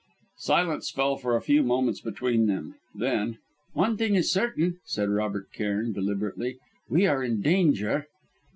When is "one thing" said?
3.73-4.15